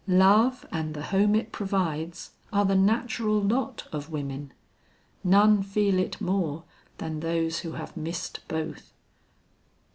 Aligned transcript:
Love 0.07 0.65
and 0.71 0.95
the 0.95 1.03
home 1.03 1.35
it 1.35 1.51
provides 1.51 2.31
are 2.51 2.65
the 2.65 2.73
natural 2.73 3.39
lot 3.39 3.87
of 3.91 4.09
women. 4.09 4.51
None 5.23 5.61
feel 5.61 5.99
it 5.99 6.19
more 6.19 6.63
than 6.97 7.19
those 7.19 7.59
who 7.59 7.73
have 7.73 7.95
missed 7.95 8.39
both." 8.47 8.93